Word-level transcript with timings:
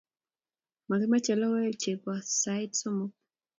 makimache 0.87 1.33
lokoek 1.39 1.75
che 1.81 1.91
po 2.03 2.11
sait 2.41 2.71
somok 2.79 3.11